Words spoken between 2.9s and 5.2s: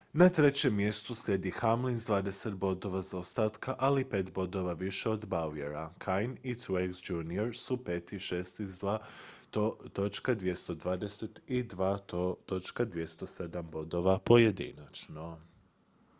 zaostataka ali pet bodova više